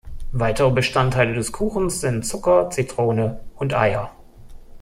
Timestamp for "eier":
3.75-4.09